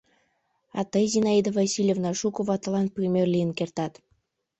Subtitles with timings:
[0.79, 3.93] А тый, Зинаида Васильевна, шуко ватылан пример лийын кертат.